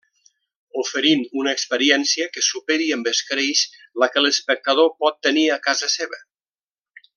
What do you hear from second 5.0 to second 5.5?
pot tenir